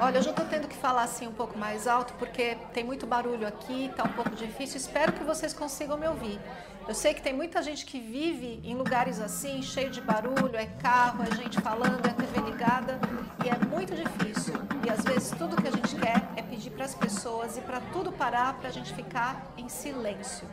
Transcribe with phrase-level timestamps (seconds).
[0.00, 3.46] Olha, eu estou tendo que falar assim um pouco mais alto porque tem muito barulho
[3.46, 4.76] aqui, está um pouco difícil.
[4.76, 6.40] Espero que vocês consigam me ouvir.
[6.86, 10.66] Eu sei que tem muita gente que vive em lugares assim, cheio de barulho, é
[10.66, 12.98] carro, é gente falando, é TV ligada
[13.44, 14.54] e é muito difícil.
[14.84, 17.80] E às vezes tudo que a gente quer é pedir para as pessoas e para
[17.92, 20.46] tudo parar para a gente ficar em silêncio.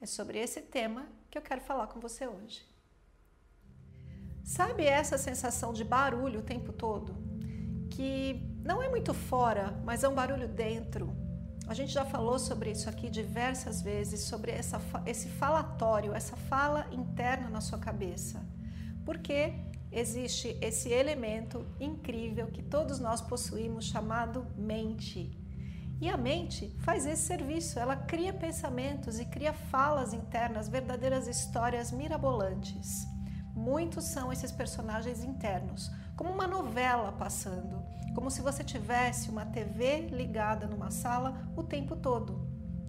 [0.00, 2.62] É sobre esse tema que eu quero falar com você hoje.
[4.50, 7.14] Sabe essa sensação de barulho o tempo todo?
[7.88, 11.16] Que não é muito fora, mas é um barulho dentro.
[11.68, 16.84] A gente já falou sobre isso aqui diversas vezes, sobre essa, esse falatório, essa fala
[16.90, 18.44] interna na sua cabeça.
[19.04, 19.54] Porque
[19.92, 25.30] existe esse elemento incrível que todos nós possuímos chamado mente.
[26.00, 31.92] E a mente faz esse serviço, ela cria pensamentos e cria falas internas, verdadeiras histórias
[31.92, 33.06] mirabolantes.
[33.60, 40.08] Muitos são esses personagens internos, como uma novela passando, como se você tivesse uma TV
[40.08, 42.48] ligada numa sala o tempo todo.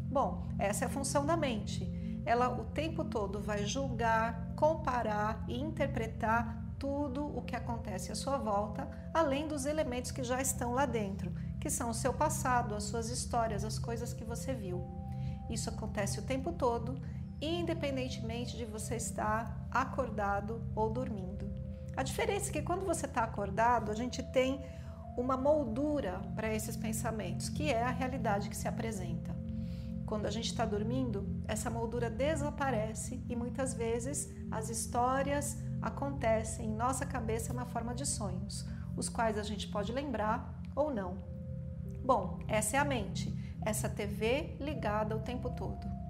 [0.10, 2.24] Bom, essa é a função da mente.
[2.26, 8.38] Ela o tempo todo vai julgar, comparar e interpretar tudo o que acontece à sua
[8.38, 12.84] volta, além dos elementos que já estão lá dentro, que são o seu passado, as
[12.84, 14.82] suas histórias, as coisas que você viu.
[15.50, 16.98] Isso acontece o tempo todo
[17.42, 21.50] independentemente de você estar acordado ou dormindo.
[21.96, 24.64] A diferença é que quando você está acordado, a gente tem
[25.18, 29.36] uma moldura para esses pensamentos, que é a realidade que se apresenta.
[30.06, 36.76] Quando a gente está dormindo, essa moldura desaparece e muitas vezes as histórias acontecem em
[36.76, 38.66] nossa cabeça na forma de sonhos,
[38.96, 41.18] os quais a gente pode lembrar ou não.
[42.04, 43.34] Bom, essa é a mente,
[43.66, 46.01] essa TV ligada o tempo todo.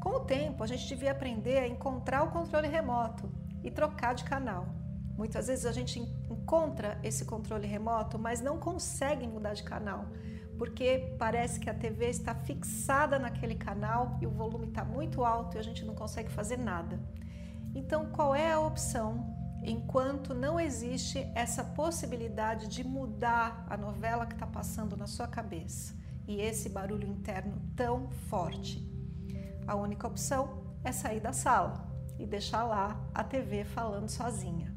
[0.00, 3.28] Com o tempo, a gente devia aprender a encontrar o controle remoto
[3.64, 4.66] e trocar de canal.
[5.16, 5.98] Muitas vezes a gente
[6.30, 10.06] encontra esse controle remoto, mas não consegue mudar de canal,
[10.56, 15.56] porque parece que a TV está fixada naquele canal e o volume está muito alto
[15.56, 17.00] e a gente não consegue fazer nada.
[17.74, 24.34] Então, qual é a opção enquanto não existe essa possibilidade de mudar a novela que
[24.34, 25.96] está passando na sua cabeça
[26.28, 28.97] e esse barulho interno tão forte?
[29.68, 31.86] A única opção é sair da sala
[32.18, 34.74] e deixar lá a TV falando sozinha.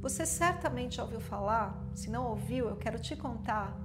[0.00, 3.78] Você certamente ouviu falar, se não ouviu, eu quero te contar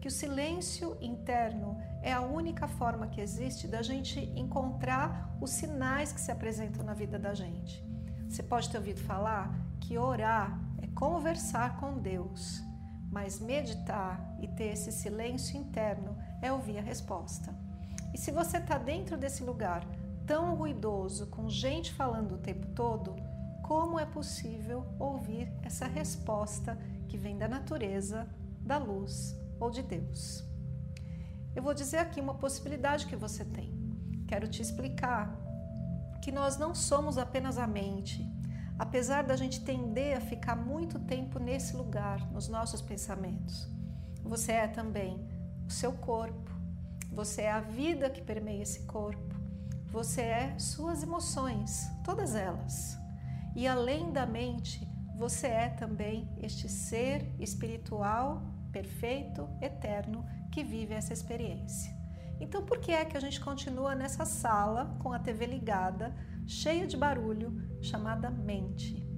[0.00, 6.10] que o silêncio interno é a única forma que existe da gente encontrar os sinais
[6.10, 7.84] que se apresentam na vida da gente.
[8.26, 12.62] Você pode ter ouvido falar que orar é conversar com Deus,
[13.10, 17.63] mas meditar e ter esse silêncio interno é ouvir a resposta.
[18.14, 19.84] E se você está dentro desse lugar
[20.24, 23.16] tão ruidoso, com gente falando o tempo todo,
[23.60, 28.28] como é possível ouvir essa resposta que vem da natureza,
[28.60, 30.44] da luz ou de Deus?
[31.56, 33.74] Eu vou dizer aqui uma possibilidade que você tem.
[34.28, 35.36] Quero te explicar
[36.22, 38.24] que nós não somos apenas a mente.
[38.78, 43.68] Apesar da gente tender a ficar muito tempo nesse lugar, nos nossos pensamentos,
[44.22, 45.28] você é também
[45.66, 46.43] o seu corpo,
[47.10, 49.34] você é a vida que permeia esse corpo.
[49.90, 52.98] Você é suas emoções, todas elas.
[53.54, 61.12] E além da mente, você é também este ser espiritual, perfeito, eterno que vive essa
[61.12, 61.94] experiência.
[62.40, 66.14] Então, por que é que a gente continua nessa sala com a TV ligada,
[66.46, 69.08] cheia de barulho, chamada mente?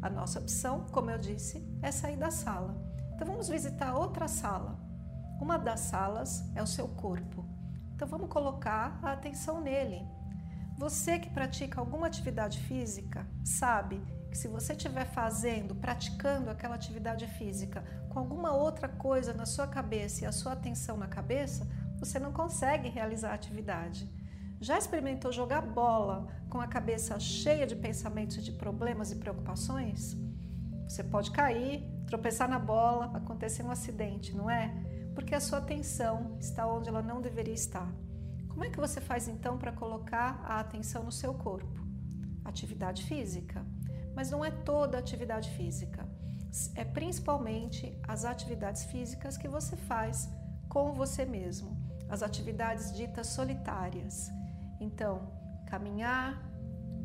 [0.00, 2.74] A nossa opção, como eu disse, é sair da sala.
[3.14, 4.85] Então, vamos visitar outra sala.
[5.40, 7.44] Uma das salas é o seu corpo.
[7.94, 10.06] Então vamos colocar a atenção nele.
[10.78, 17.26] Você que pratica alguma atividade física sabe que se você estiver fazendo, praticando aquela atividade
[17.26, 21.66] física com alguma outra coisa na sua cabeça e a sua atenção na cabeça,
[21.98, 24.10] você não consegue realizar a atividade.
[24.60, 30.16] Já experimentou jogar bola com a cabeça cheia de pensamentos de problemas e preocupações?
[30.88, 34.74] Você pode cair, tropeçar na bola, acontecer um acidente, não é?
[35.16, 37.90] Porque a sua atenção está onde ela não deveria estar.
[38.50, 41.80] Como é que você faz então para colocar a atenção no seu corpo?
[42.44, 43.64] Atividade física.
[44.14, 46.06] Mas não é toda atividade física.
[46.74, 50.30] é principalmente as atividades físicas que você faz
[50.68, 51.76] com você mesmo,
[52.10, 54.30] as atividades ditas solitárias.
[54.78, 55.32] Então,
[55.66, 56.42] caminhar,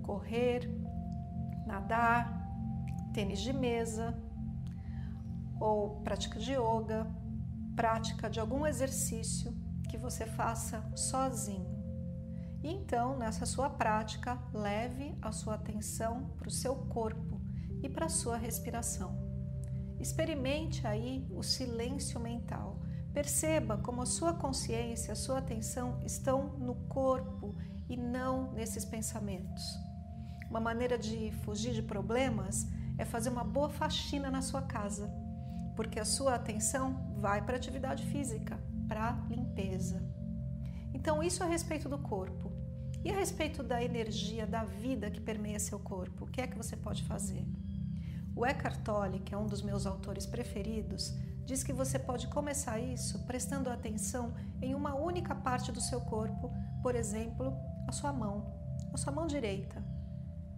[0.04, 0.69] correr,
[1.66, 2.22] nadar,
[3.13, 4.13] tênis de mesa
[5.60, 7.21] ou prática de yoga,
[7.76, 9.54] prática de algum exercício
[9.90, 11.82] que você faça sozinho.
[12.64, 17.42] E então, nessa sua prática, leve a sua atenção para o seu corpo
[17.82, 19.18] e para a sua respiração.
[20.00, 22.80] Experimente aí o silêncio mental.
[23.14, 27.56] Perceba como a sua consciência, a sua atenção estão no corpo
[27.90, 29.64] e não nesses pensamentos.
[30.50, 35.12] Uma maneira de fugir de problemas é fazer uma boa faxina na sua casa,
[35.76, 40.02] porque a sua atenção vai para a atividade física, para a limpeza.
[40.94, 42.52] Então, isso a respeito do corpo.
[43.04, 46.58] E a respeito da energia, da vida que permeia seu corpo, o que é que
[46.58, 47.44] você pode fazer?
[48.36, 52.80] O Eckhart Tolle, que é um dos meus autores preferidos, diz que você pode começar
[52.80, 56.52] isso prestando atenção em uma única parte do seu corpo,
[56.84, 57.58] por exemplo,
[57.88, 58.54] a sua mão,
[58.94, 59.84] a sua mão direita.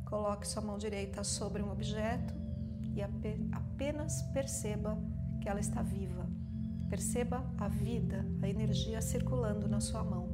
[0.05, 2.42] Coloque sua mão direita sobre um objeto
[2.93, 4.97] e apenas perceba
[5.41, 6.27] que ela está viva.
[6.89, 10.29] Perceba a vida, a energia circulando na sua mão.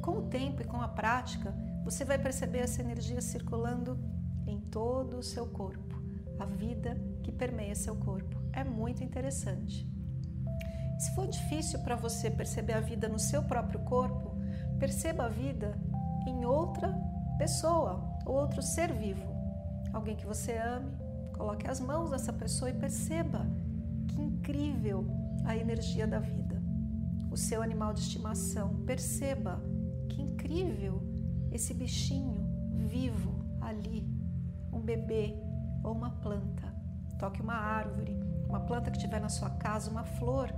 [0.00, 1.54] Com o tempo e com a prática,
[1.84, 3.98] você vai perceber essa energia circulando
[4.46, 5.96] em todo o seu corpo,
[6.38, 8.38] a vida que permeia seu corpo.
[8.52, 9.86] É muito interessante.
[10.98, 14.36] Se for difícil para você perceber a vida no seu próprio corpo,
[14.78, 15.78] perceba a vida
[16.26, 16.92] em outra
[17.38, 19.26] pessoa, outro ser vivo.
[19.92, 20.92] Alguém que você ame,
[21.38, 23.46] coloque as mãos nessa pessoa e perceba
[24.08, 25.06] que incrível
[25.44, 26.60] a energia da vida.
[27.30, 29.62] O seu animal de estimação, perceba
[30.08, 31.00] que incrível
[31.52, 32.34] esse bichinho
[32.88, 34.04] vivo ali,
[34.72, 35.36] um bebê
[35.84, 36.74] ou uma planta.
[37.20, 38.18] Toque uma árvore,
[38.48, 40.52] uma planta que tiver na sua casa, uma flor,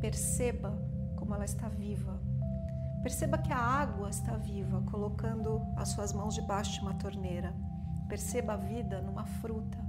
[0.00, 0.76] perceba
[1.14, 2.20] como ela está viva.
[3.00, 7.54] Perceba que a água está viva, colocando as suas mãos debaixo de uma torneira.
[8.08, 9.85] Perceba a vida numa fruta,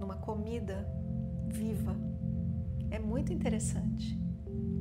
[0.00, 0.88] numa comida
[1.46, 1.94] viva.
[2.90, 4.18] É muito interessante.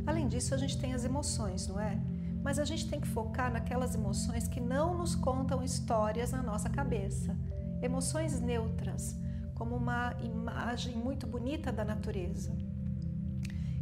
[0.08, 2.02] Além disso, a gente tem as emoções, não é?
[2.42, 6.70] Mas a gente tem que focar naquelas emoções que não nos contam histórias na nossa
[6.70, 7.38] cabeça.
[7.82, 9.16] Emoções neutras,
[9.54, 12.56] como uma imagem muito bonita da natureza,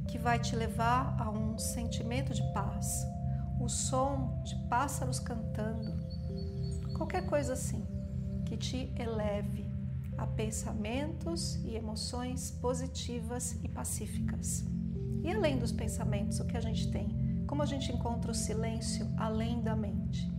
[0.07, 3.05] que vai te levar a um sentimento de paz,
[3.59, 5.93] o som de pássaros cantando,
[6.97, 7.85] qualquer coisa assim,
[8.45, 9.66] que te eleve
[10.17, 14.65] a pensamentos e emoções positivas e pacíficas.
[15.23, 17.43] E além dos pensamentos, o que a gente tem?
[17.45, 20.29] Como a gente encontra o silêncio além da mente?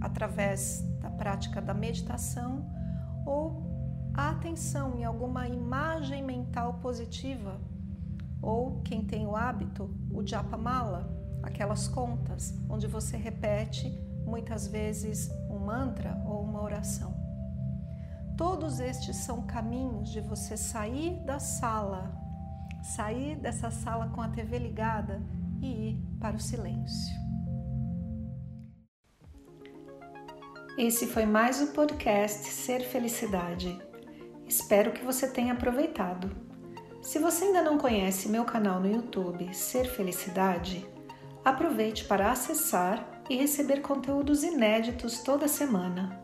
[0.00, 2.70] Através da prática da meditação
[3.26, 3.64] ou
[4.14, 7.60] a atenção em alguma imagem mental positiva,
[8.40, 11.10] ou quem tem o hábito, o japamala,
[11.42, 13.88] aquelas contas onde você repete
[14.24, 17.23] muitas vezes um mantra ou uma oração.
[18.36, 22.12] Todos estes são caminhos de você sair da sala,
[22.82, 25.22] sair dessa sala com a TV ligada
[25.62, 27.14] e ir para o silêncio.
[30.76, 33.80] Esse foi mais o podcast Ser Felicidade.
[34.48, 36.34] Espero que você tenha aproveitado.
[37.00, 40.84] Se você ainda não conhece meu canal no YouTube Ser Felicidade,
[41.44, 46.23] aproveite para acessar e receber conteúdos inéditos toda semana.